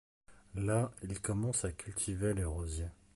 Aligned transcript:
Là 0.55 0.89
il 1.03 1.21
commence 1.21 1.63
à 1.63 1.71
cultiver 1.73 2.33
les 2.33 2.43
rosiers. 2.43 2.89